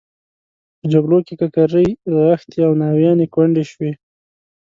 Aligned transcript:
په 0.77 0.85
جګړو 0.93 1.17
کې 1.27 1.33
ککرۍ 1.41 1.89
رغښتې 2.13 2.59
او 2.67 2.71
ناویانې 2.81 3.25
کونډې 3.33 3.63
شوې. 3.71 3.91